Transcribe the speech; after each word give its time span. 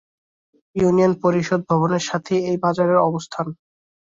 Union 0.75 1.13
Parishad 1.23 1.61
ভবনের 1.69 2.03
সাথেই 2.09 2.41
এই 2.49 2.57
বাজারের 2.63 2.99
অবস্থান। 3.09 3.47